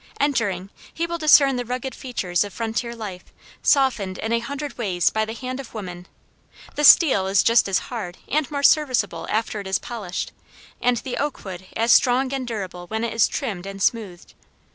[0.19, 3.25] Entering he will discern the rugged features of frontier life
[3.61, 6.07] softened in a hundred ways by the hand of woman.
[6.73, 10.31] The steel is just as hard and more serviceable after it is polished,
[10.81, 14.33] and the oak wood as strong and durable when it is trimmed and smoothed.